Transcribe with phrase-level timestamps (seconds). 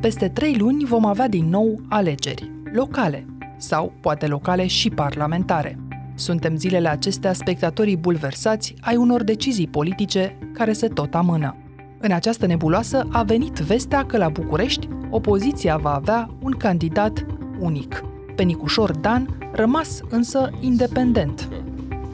[0.00, 3.26] Peste trei luni vom avea din nou alegeri, locale,
[3.56, 5.78] sau poate locale și parlamentare.
[6.14, 11.56] Suntem zilele acestea spectatorii bulversați ai unor decizii politice care se tot amână.
[11.98, 17.26] În această nebuloasă a venit vestea că la București opoziția va avea un candidat
[17.58, 18.04] unic.
[18.36, 21.48] Penicușor Dan, rămas însă independent.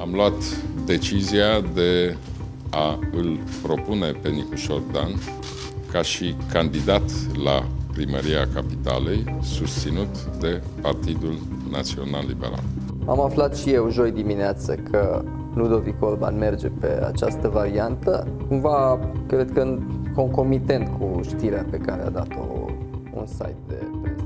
[0.01, 2.17] Am luat decizia de
[2.71, 5.11] a îl propune pe Nicușor Dan
[5.93, 7.11] ca și candidat
[7.45, 11.35] la primăria capitalei, susținut de Partidul
[11.71, 12.63] Național Liberal.
[13.07, 15.25] Am aflat și eu joi dimineață că
[15.55, 19.79] Ludovic Orban merge pe această variantă, cumva, cred că
[20.15, 22.67] concomitent cu știrea pe care a dat-o
[23.15, 24.25] un site de presă.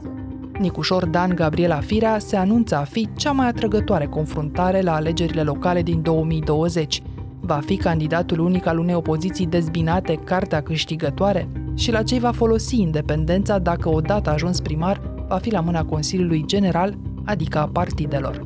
[0.59, 5.83] Nicușor Dan Gabriela Firea se anunță a fi cea mai atrăgătoare confruntare la alegerile locale
[5.83, 7.03] din 2020.
[7.47, 11.49] Va fi candidatul unic al unei opoziții dezbinate cartea câștigătoare?
[11.75, 16.45] Și la ce va folosi independența dacă odată ajuns primar va fi la mâna Consiliului
[16.47, 18.45] General, adică a partidelor?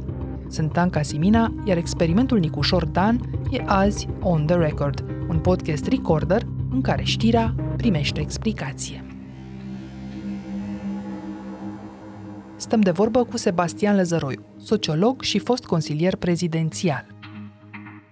[0.48, 6.42] Sunt Anca Simina, iar experimentul Nicușor Dan e azi On The Record, un podcast recorder
[6.70, 9.04] în care știrea primește explicație.
[12.56, 17.17] Stăm de vorbă cu Sebastian Lăzăroiu, sociolog și fost consilier prezidențial.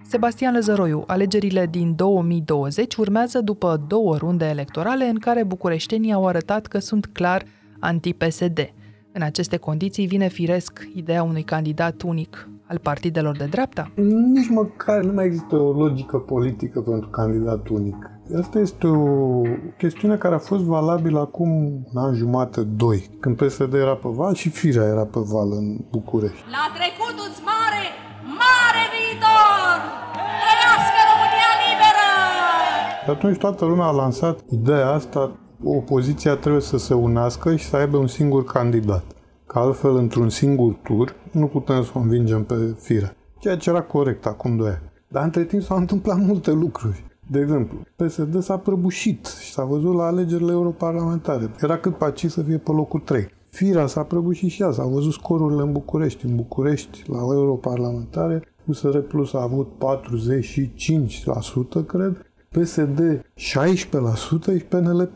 [0.09, 6.67] Sebastian Lăzăroiu, alegerile din 2020 urmează după două runde electorale în care bucureștenii au arătat
[6.67, 7.43] că sunt clar
[7.81, 8.73] anti-PSD.
[9.13, 13.91] În aceste condiții vine firesc ideea unui candidat unic al partidelor de dreapta?
[14.33, 18.11] Nici măcar nu mai există o logică politică pentru candidat unic.
[18.39, 19.41] Asta este o
[19.79, 21.51] chestiune care a fost valabilă acum
[21.93, 25.77] un an jumate, doi, când PSD era pe val și Firea era pe val în
[25.91, 26.45] București.
[26.51, 28.06] La trecut îți mare,
[28.41, 29.77] mare viitor!
[30.43, 32.09] Trăiască România liberă!
[33.05, 35.31] Și atunci toată lumea a lansat ideea asta,
[35.65, 39.05] opoziția trebuie să se unească și să aibă un singur candidat.
[39.47, 43.17] Că altfel, într-un singur tur, nu putem să o învingem pe Firea.
[43.39, 44.93] Ceea ce era corect acum doi ani.
[45.09, 47.05] Dar între timp s-au întâmplat multe lucruri.
[47.31, 51.51] De exemplu, PSD s-a prăbușit și s-a văzut la alegerile europarlamentare.
[51.61, 53.29] Era cât paci să fie pe locul 3.
[53.57, 56.25] Firea s-a prăbușit și ea, s-au văzut scorurile în București.
[56.27, 59.73] În București, la europarlamentare, USR Plus a avut
[61.83, 63.01] 45%, cred, PSD
[63.35, 63.35] 16%
[64.57, 65.11] și PNL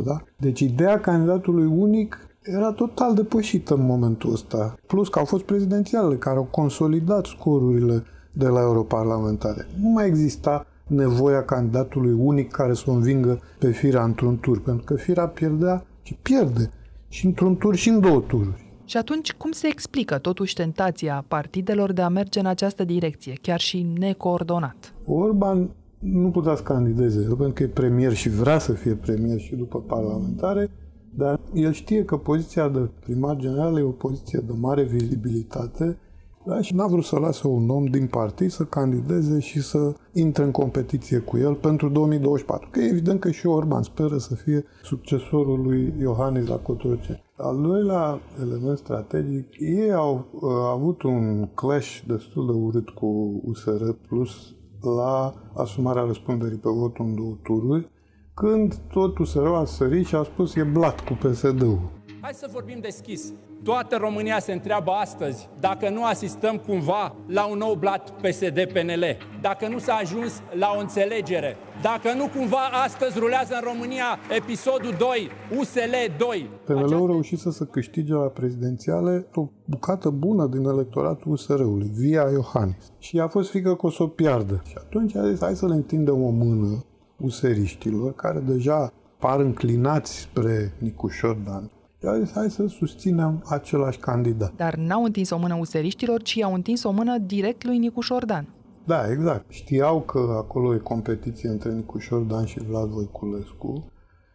[0.00, 0.22] 14%, da?
[0.36, 4.74] Deci ideea candidatului unic era total depășită în momentul ăsta.
[4.86, 9.66] Plus că au fost prezidențialele care au consolidat scorurile de la europarlamentare.
[9.82, 14.84] Nu mai exista nevoia candidatului unic care să o învingă pe Firea într-un tur, pentru
[14.84, 16.70] că Firea pierdea și pierde
[17.08, 18.64] și într-un tur și în două tururi.
[18.84, 23.60] Și atunci, cum se explică totuși tentația partidelor de a merge în această direcție, chiar
[23.60, 24.94] și necoordonat?
[25.06, 29.54] Orban nu putea să candideze, pentru că e premier și vrea să fie premier și
[29.54, 30.70] după parlamentare,
[31.14, 35.98] dar el știe că poziția de primar general e o poziție de mare vizibilitate
[36.46, 36.60] da?
[36.60, 40.50] și n-a vrut să lasă un om din partid să candideze și să intre în
[40.50, 42.68] competiție cu el pentru 2024.
[42.70, 47.24] Că e evident că și Orban speră să fie succesorul lui Iohannis la Cotroceni.
[47.36, 53.90] Al doilea element strategic, ei au uh, avut un clash destul de urât cu USR
[54.08, 57.90] Plus la asumarea răspunderii pe votul în două tururi,
[58.34, 61.80] când totul se a sărit și a spus e blat cu PSD-ul.
[62.26, 63.32] Hai să vorbim deschis.
[63.62, 69.04] Toată România se întreabă astăzi dacă nu asistăm cumva la un nou blat PSD-PNL,
[69.40, 74.94] dacă nu s-a ajuns la o înțelegere, dacă nu cumva astăzi rulează în România episodul
[74.98, 76.50] 2, USL 2.
[76.64, 77.06] PNL-ul Aceasta...
[77.06, 82.92] reușit să se câștige la prezidențiale o bucată bună din electoratul USR-ului, via Iohannis.
[82.98, 84.62] Și a fost frică că o să o piardă.
[84.66, 86.84] Și atunci a zis, hai să le întindem o mână
[87.16, 91.70] useriștilor, care deja par înclinați spre Nicușor Dan.
[92.06, 94.52] Și a zis, hai să susținem același candidat.
[94.56, 98.48] Dar n-au întins o mână useriștilor, ci au întins o mână direct lui Nicușor Dan.
[98.84, 99.44] Da, exact.
[99.48, 103.92] Știau că acolo e competiție între Nicușor Dan și Vlad Voiculescu.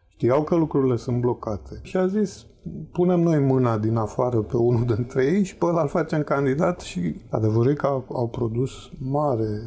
[0.07, 1.79] Știau că lucrurile sunt blocate.
[1.81, 2.45] Și a zis,
[2.91, 6.79] punem noi mâna din afară pe unul dintre ei și pe ăla îl facem candidat
[6.79, 9.59] și adevărul că au, au produs mare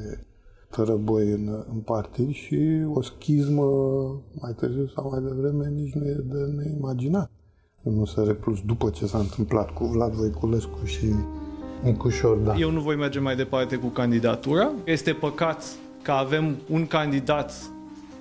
[0.70, 3.64] răboi în, în partid și o schismă
[4.40, 7.30] mai târziu sau mai devreme nici nu e de neimaginat.
[7.84, 11.06] Nu se replus după ce s-a întâmplat cu Vlad Voiculescu și
[11.82, 12.54] Nicușor, da.
[12.56, 14.70] Eu nu voi merge mai departe cu candidatura.
[14.84, 15.64] Este păcat
[16.02, 17.52] că avem un candidat,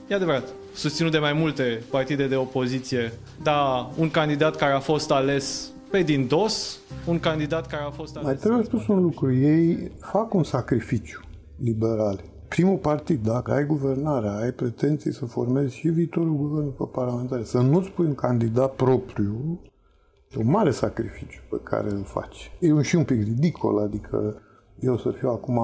[0.08, 3.14] e adevărat, susținut de mai multe partide de opoziție,
[3.44, 8.16] dar un candidat care a fost ales pe din dos, un candidat care a fost
[8.16, 8.26] ales...
[8.26, 11.22] Mai trebuie spus un lucru, ei fac un sacrificiu
[11.64, 17.44] liberali primul partid, dacă ai guvernarea, ai pretenții să formezi și viitorul guvern pe parlamentar,
[17.44, 19.60] să nu-ți pui un candidat propriu,
[20.36, 22.52] e un mare sacrificiu pe care îl faci.
[22.60, 24.36] E un și un pic ridicol, adică
[24.80, 25.60] eu să fiu acum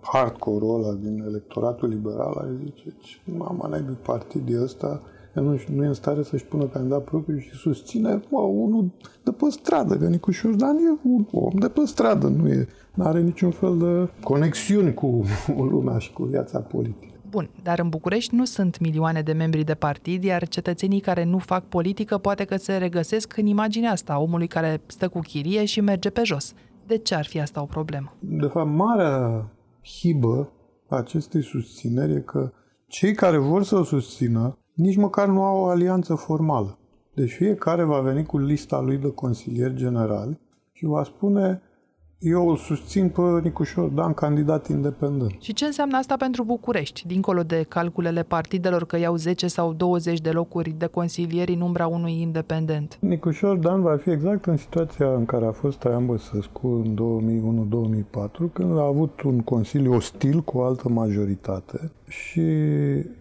[0.00, 5.02] hardcore ăla din electoratul liberal, ar zice, mama naibii partidul ăsta,
[5.32, 8.90] nu, nu e în stare să-și pună candidat propriu și susține mă, unul
[9.24, 13.20] de pe stradă, că Nicu Șordan e un om de pe stradă, nu e, are
[13.20, 15.24] niciun fel de conexiuni cu
[15.70, 17.12] lumea și cu viața politică.
[17.30, 21.38] Bun, dar în București nu sunt milioane de membri de partid, iar cetățenii care nu
[21.38, 25.80] fac politică poate că se regăsesc în imaginea asta, omului care stă cu chirie și
[25.80, 26.54] merge pe jos.
[26.86, 28.16] De ce ar fi asta o problemă?
[28.18, 29.48] De fapt, marea
[29.82, 30.52] hibă
[30.88, 32.52] acestei susțineri e că
[32.86, 36.78] cei care vor să o susțină nici măcar nu au o alianță formală.
[37.14, 40.40] Deci fiecare va veni cu lista lui de consilieri generali
[40.72, 41.62] și va spune
[42.18, 45.34] eu îl susțin pe Nicușor Dan, candidat independent.
[45.40, 50.20] Și ce înseamnă asta pentru București, dincolo de calculele partidelor că iau 10 sau 20
[50.20, 52.98] de locuri de consilieri în umbra unui independent?
[53.00, 56.96] Nicușor Dan va fi exact în situația în care a fost Traian Băsescu în
[58.06, 62.42] 2001-2004, când a avut un consiliu ostil cu o altă majoritate și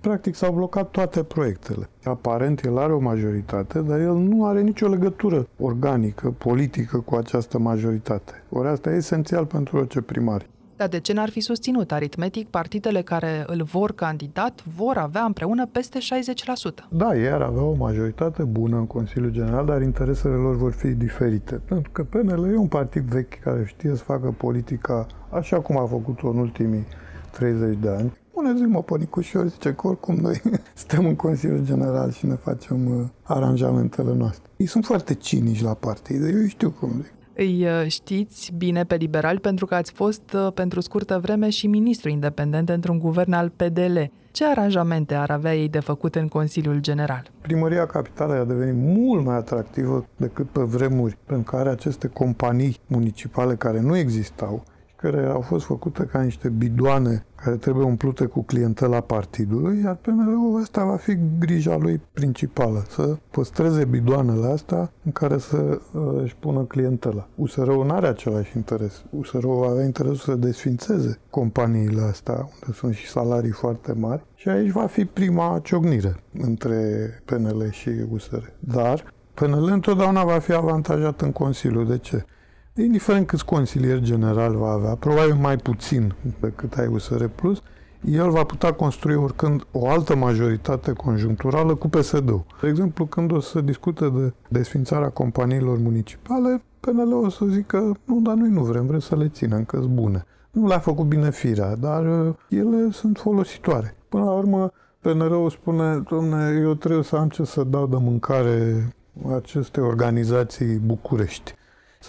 [0.02, 1.90] practic s-au blocat toate proiectele.
[2.04, 7.60] Aparent el are o majoritate, dar el nu are nicio legătură organică, politică cu această
[7.60, 8.44] majoritate.
[8.50, 10.46] Ori asta e esențial pentru orice primar.
[10.78, 12.48] Dar de ce n-ar fi susținut aritmetic?
[12.48, 16.88] Partidele care îl vor candidat vor avea împreună peste 60%.
[16.90, 20.88] Da, ei ar avea o majoritate bună în Consiliul General, dar interesele lor vor fi
[20.88, 21.62] diferite.
[21.66, 25.86] Pentru că PNL e un partid vechi care știe să facă politica așa cum a
[25.86, 26.86] făcut-o în ultimii
[27.32, 30.42] 30 de ani puneți-mă pe Nicușor, zice că oricum noi
[30.84, 34.50] stăm în Consiliul General și ne facem uh, aranjamentele noastre.
[34.58, 37.14] Ei sunt foarte cinici la partid, eu știu cum zic.
[37.36, 41.68] Îi uh, știți bine pe liberali pentru că ați fost uh, pentru scurtă vreme și
[41.68, 43.98] ministru independent într-un guvern al PDL.
[44.32, 47.32] Ce aranjamente ar avea ei de făcut în Consiliul General?
[47.42, 52.80] Primăria Capitalei a devenit mult mai atractivă decât pe vremuri, pentru că are aceste companii
[52.88, 54.64] municipale care nu existau
[54.98, 60.60] care au fost făcute ca niște bidoane care trebuie umplute cu clientela partidului, iar PNL-ul
[60.62, 66.36] ăsta va fi grija lui principală, să păstreze bidoanele astea în care să uh, își
[66.36, 67.28] pună clientela.
[67.36, 69.04] USR-ul nu are același interes.
[69.10, 74.72] USR-ul avea interesul să desfințeze companiile astea, unde sunt și salarii foarte mari, și aici
[74.72, 78.44] va fi prima ciognire între PNL și USR.
[78.60, 81.84] Dar PNL întotdeauna va fi avantajat în Consiliu.
[81.84, 82.26] De ce?
[82.84, 87.26] Indiferent câți consilieri general va avea, probabil mai puțin decât ai USR+,
[88.06, 92.46] el va putea construi oricând o altă majoritate conjuncturală cu PSD-ul.
[92.62, 98.20] De exemplu, când o să discute de desfințarea companiilor municipale, PNL o să zică, nu,
[98.20, 100.26] dar noi nu vrem, vrem să le ținem, că sunt bune.
[100.52, 103.96] Nu le-a făcut bine firea, dar uh, ele sunt folositoare.
[104.10, 108.88] Până la urmă, PNR-ul spune, domne, eu trebuie să am ce să dau de mâncare
[109.36, 111.56] aceste organizații București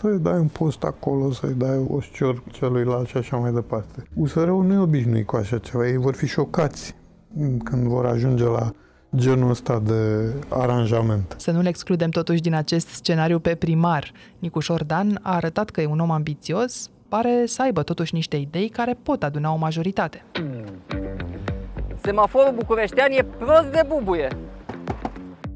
[0.01, 4.03] să-i dai un post acolo, să-i dai o șcior celuilalt și așa mai departe.
[4.15, 6.95] USR-ul nu e obișnuit cu așa ceva, ei vor fi șocați
[7.65, 8.71] când vor ajunge la
[9.17, 11.35] genul ăsta de aranjament.
[11.39, 14.13] Să nu-l excludem totuși din acest scenariu pe primar.
[14.39, 18.69] Nicu Șordan a arătat că e un om ambițios, pare să aibă totuși niște idei
[18.69, 20.25] care pot aduna o majoritate.
[22.03, 24.29] Semaforul bucureștean e prost de bubuie.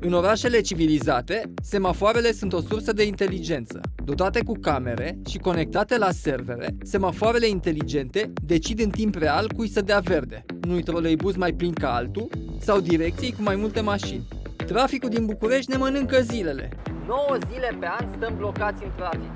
[0.05, 3.81] În orașele civilizate, semafoarele sunt o sursă de inteligență.
[4.05, 9.81] Dotate cu camere și conectate la servere, semafoarele inteligente decid în timp real cui să
[9.81, 12.29] dea verde, unui troleibuz mai plin ca altul
[12.61, 14.29] sau direcției cu mai multe mașini.
[14.67, 16.69] Traficul din București ne mănâncă zilele.
[17.07, 19.31] 9 zile pe an stăm blocați în trafic.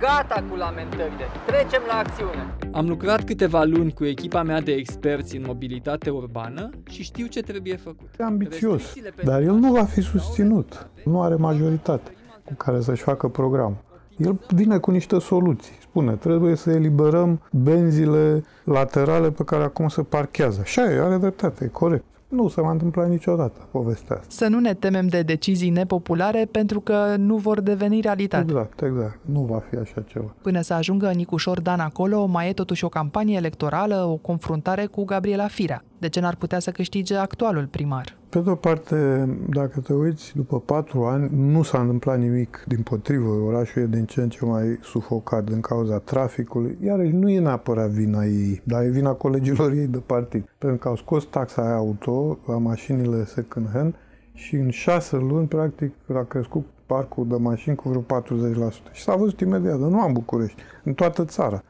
[0.00, 2.61] Gata cu lamentările, trecem la acțiune.
[2.72, 7.40] Am lucrat câteva luni cu echipa mea de experți în mobilitate urbană și știu ce
[7.40, 8.08] trebuie făcut.
[8.18, 8.82] E ambițios,
[9.24, 10.88] dar el nu va fi susținut.
[11.04, 12.10] Nu are majoritate
[12.44, 13.76] cu care să-și facă program.
[14.16, 15.76] El vine cu niște soluții.
[15.80, 20.60] Spune, trebuie să eliberăm benzile laterale pe care acum se parchează.
[20.60, 22.04] Așa e, are dreptate, e corect.
[22.32, 24.28] Nu se va întâmpla niciodată povestea asta.
[24.28, 28.44] Să nu ne temem de decizii nepopulare pentru că nu vor deveni realitate.
[28.50, 29.18] Exact, exact.
[29.22, 30.34] Nu va fi așa ceva.
[30.42, 35.04] Până să ajungă Nicușor Dan acolo, mai e totuși o campanie electorală, o confruntare cu
[35.04, 35.84] Gabriela Firea.
[35.98, 38.20] De ce n-ar putea să câștige actualul primar?
[38.32, 42.64] Pe de o parte, dacă te uiți, după patru ani, nu s-a întâmplat nimic.
[42.66, 46.78] Din potrivă, orașul e din ce în ce mai sufocat din cauza traficului.
[46.84, 50.48] Iar nu e neapărat vina ei, dar e vina colegilor ei de partid.
[50.58, 53.94] Pentru că au scos taxa aia auto la mașinile second hand
[54.34, 58.92] și în șase luni, practic, a crescut parcul de mașini cu vreo 40%.
[58.92, 61.62] Și s-a văzut imediat, nu am București, în toată țara.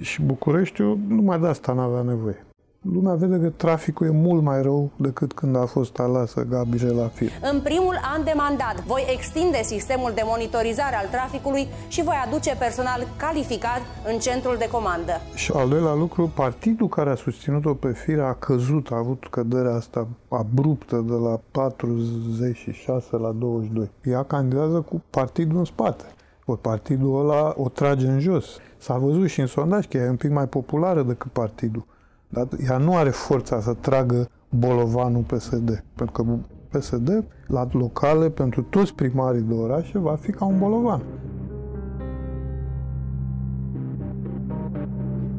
[0.00, 2.47] Și Bucureștiul numai de asta n-avea nevoie.
[2.82, 7.30] Lumea vede că traficul e mult mai rău decât când a fost alasă Gabriela Fir.
[7.52, 12.56] În primul an de mandat voi extinde sistemul de monitorizare al traficului și voi aduce
[12.58, 13.80] personal calificat
[14.12, 15.12] în centrul de comandă.
[15.34, 19.74] Și al doilea lucru, partidul care a susținut-o pe Fir a căzut, a avut căderea
[19.74, 23.90] asta abruptă de la 46 la 22.
[24.04, 26.04] Ea candidează cu partidul în spate.
[26.44, 28.46] O partidul ăla o trage în jos.
[28.78, 31.86] S-a văzut și în sondaj că e un pic mai populară decât partidul.
[32.28, 35.84] Dar ea nu are forța să tragă bolovanul PSD.
[35.94, 36.38] Pentru că
[36.78, 41.02] PSD, la locale, pentru toți primarii de orașe, va fi ca un bolovan.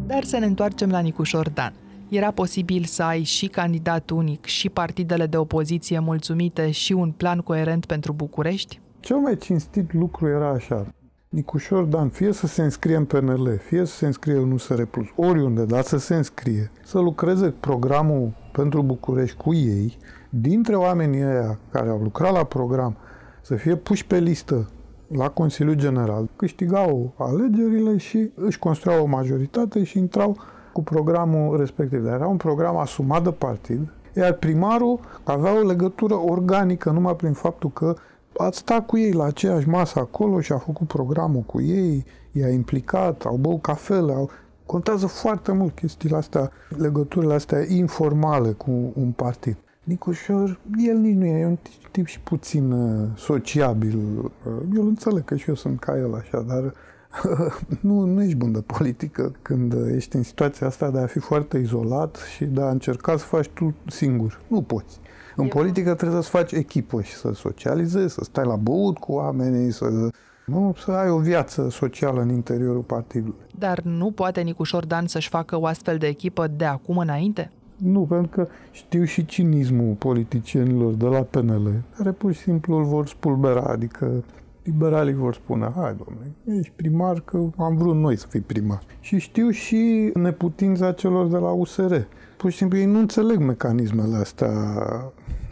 [0.06, 1.74] Dar să ne întoarcem la Nicușor Dan.
[2.10, 7.40] Era posibil să ai și candidat unic, și partidele de opoziție mulțumite și un plan
[7.40, 8.82] coerent pentru București?
[9.00, 10.94] Cel mai cinstit lucru era așa.
[11.32, 14.82] Nicușor Dan, fie să se înscrie în PNL, fie să se înscrie în USR+,
[15.16, 19.98] oriunde, dar să se înscrie, să lucreze programul pentru București cu ei,
[20.30, 22.96] dintre oamenii ăia care au lucrat la program,
[23.42, 24.70] să fie puși pe listă
[25.08, 30.38] la Consiliul General, câștigau alegerile și își construiau o majoritate și intrau
[30.74, 32.04] cu programul respectiv.
[32.04, 37.34] Dar era un program asumat de partid, iar primarul avea o legătură organică numai prin
[37.34, 37.96] faptul că
[38.44, 42.50] ați stat cu ei la aceeași masă acolo și a făcut programul cu ei, i-a
[42.50, 44.30] implicat, au băut cafele, au...
[44.66, 49.56] contează foarte mult chestiile astea, legăturile astea informale cu un partid.
[49.84, 51.58] Nicușor, el nici nu e, e un
[51.92, 53.98] tip și puțin uh, sociabil.
[53.98, 56.74] Uh, eu îl înțeleg că și eu sunt ca el așa, dar
[57.82, 61.58] nu, nu ești bun de politică când ești în situația asta de a fi foarte
[61.58, 64.42] izolat și de a încerca să faci tu singur.
[64.48, 65.00] Nu poți.
[65.36, 69.72] În politică trebuie să-ți faci echipă și să socializezi, să stai la băut cu oamenii,
[69.72, 70.10] să,
[70.46, 73.46] nu, să ai o viață socială în interiorul partidului.
[73.58, 77.52] Dar nu poate Nicușor Dan să-și facă o astfel de echipă de acum înainte?
[77.76, 82.84] Nu, pentru că știu și cinismul politicienilor de la PNL, care pur și simplu îl
[82.84, 84.24] vor spulbera, adică
[84.64, 88.82] liberalii vor spune, hai domnule, ești primar că am vrut noi să fii primar.
[89.00, 91.96] Și știu și neputința celor de la USR.
[92.38, 94.52] Pur și simplu ei nu înțeleg mecanismele astea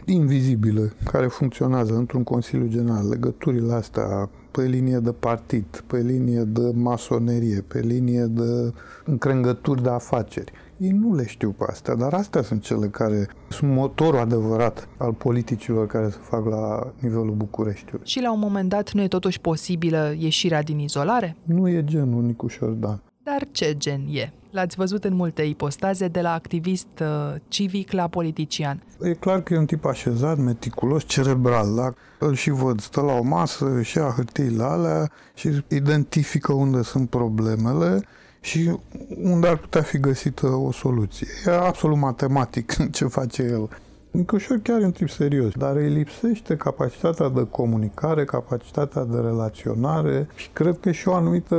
[0.04, 6.72] invizibile care funcționează într-un Consiliu General, legăturile astea pe linie de partid, pe linie de
[6.74, 8.72] masonerie, pe linie de
[9.04, 10.52] încrengături de afaceri.
[10.78, 15.12] Ei nu le știu pe astea, dar astea sunt cele care sunt motorul adevărat al
[15.12, 18.06] politicilor care se fac la nivelul Bucureștiului.
[18.06, 21.36] Și la un moment dat nu e totuși posibilă ieșirea din izolare?
[21.42, 23.02] Nu e genul Nicușor Dan.
[23.22, 24.32] Dar ce gen e?
[24.50, 28.82] L-ați văzut în multe ipostaze, de la activist uh, civic la politician.
[29.00, 31.92] E clar că e un tip așezat, meticulos, cerebral, da?
[32.18, 37.08] Îl și văd, stă la o masă, își ia hârtiile alea și identifică unde sunt
[37.08, 38.02] problemele
[38.40, 38.78] și
[39.22, 41.26] unde ar putea fi găsită o soluție.
[41.46, 43.68] E absolut matematic ce face el.
[44.10, 50.28] Nicușor chiar e un tip serios, dar îi lipsește capacitatea de comunicare, capacitatea de relaționare
[50.34, 51.56] și cred că și o anumită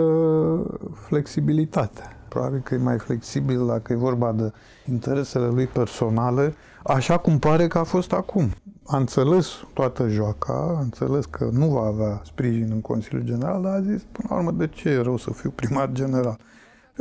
[1.08, 2.02] flexibilitate.
[2.28, 4.52] Probabil că e mai flexibil dacă e vorba de
[4.90, 8.50] interesele lui personale, așa cum pare că a fost acum.
[8.86, 13.74] A înțeles toată joaca, a înțeles că nu va avea sprijin în Consiliul General, dar
[13.74, 16.40] a zis, până la urmă, de ce e rău să fiu primar general?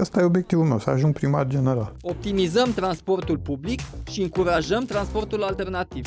[0.01, 1.93] Asta e obiectivul meu, să ajung primar general.
[2.03, 6.07] Optimizăm transportul public și încurajăm transportul alternativ.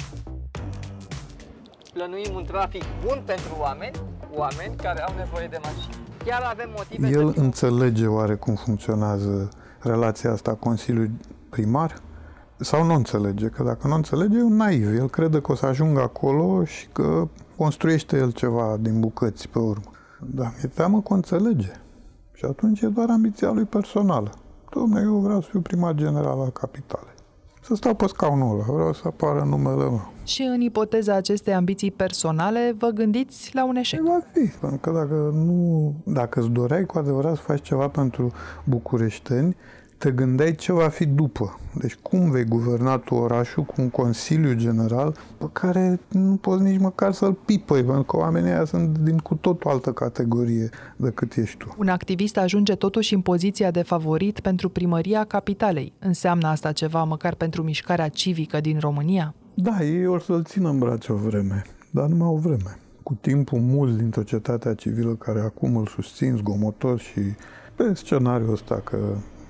[1.93, 3.95] Plănuim un trafic bun pentru oameni,
[4.33, 5.95] oameni care au nevoie de mașini.
[6.25, 7.41] Chiar avem motive El pentru...
[7.41, 11.10] înțelege oare cum funcționează relația asta Consiliul
[11.50, 12.01] Primar?
[12.57, 13.48] Sau nu înțelege?
[13.48, 14.98] Că dacă nu înțelege, e un naiv.
[14.98, 19.60] El crede că o să ajungă acolo și că construiește el ceva din bucăți pe
[19.60, 19.91] urmă.
[20.19, 21.71] Dar mi-e teamă că o înțelege.
[22.41, 24.29] Și atunci e doar ambiția lui personală.
[24.69, 27.13] Dom'le, eu vreau să fiu primar general al capitalei.
[27.62, 30.12] Să stau pe scaunul ăla, vreau să apară numele meu.
[30.24, 34.01] Și în ipoteza acestei ambiții personale, vă gândiți la un eșec?
[34.01, 38.31] Va fi, pentru că dacă nu, dacă îți doreai cu adevărat să faci ceva pentru
[38.63, 39.55] bucureșteni,
[40.01, 41.60] te gândeai ce va fi după.
[41.74, 46.79] Deci cum vei guverna tu orașul cu un Consiliu General pe care nu poți nici
[46.79, 51.36] măcar să-l pipăi, pentru că oamenii ăia sunt din cu tot o altă categorie decât
[51.36, 51.75] ești tu.
[51.77, 55.93] Un activist ajunge totuși în poziția de favorit pentru primăria capitalei.
[56.00, 59.34] Înseamnă asta ceva măcar pentru mișcarea civică din România?
[59.53, 62.79] Da, ei or să-l țină în brațe o vreme, dar numai o vreme.
[63.03, 67.22] Cu timpul, mulți din societatea civilă care acum îl susțin zgomotos și
[67.75, 68.98] pe scenariul ăsta că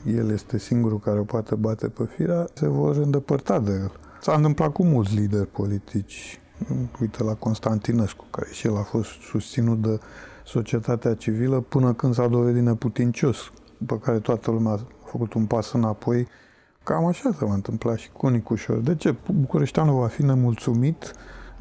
[0.05, 3.91] el este singurul care o poate bate pe firea, se vor îndepărta de el.
[4.21, 6.39] S-a întâmplat cu mulți lideri politici.
[7.01, 9.99] Uite la Constantinescu, care și el a fost susținut de
[10.45, 13.51] societatea civilă până când s-a dovedit neputincios,
[13.85, 16.27] pe care toată lumea a făcut un pas înapoi,
[16.83, 18.77] Cam așa se va întâmpla și cu Nicușor.
[18.77, 19.15] De ce?
[19.31, 21.13] Bucureșteanul va fi nemulțumit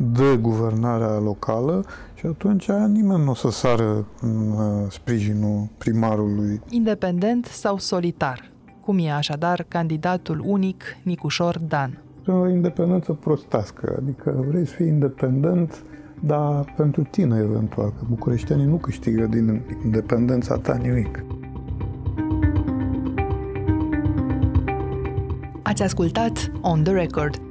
[0.02, 6.61] de guvernarea locală și atunci nimeni nu o să sară în uh, sprijinul primarului.
[6.69, 8.50] Independent sau solitar?
[8.85, 12.02] Cum e așadar candidatul unic Nicușor Dan?
[12.26, 15.83] O independență prostească, adică vrei să fii independent,
[16.21, 21.25] dar pentru tine eventual, că bucureștenii nu câștigă din independența ta nimic.
[25.62, 27.40] Ați ascultat On The Record,